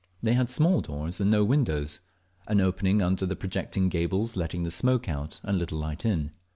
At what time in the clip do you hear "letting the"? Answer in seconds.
4.35-4.71